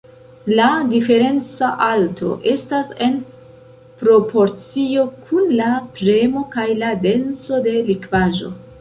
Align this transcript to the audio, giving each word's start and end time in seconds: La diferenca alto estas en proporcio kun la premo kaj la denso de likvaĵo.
La 0.59 0.67
diferenca 0.93 1.69
alto 1.87 2.31
estas 2.53 2.89
en 3.09 3.13
proporcio 4.01 5.07
kun 5.29 5.55
la 5.63 5.71
premo 6.01 6.47
kaj 6.57 6.69
la 6.85 6.95
denso 7.09 7.65
de 7.71 7.81
likvaĵo. 7.93 8.57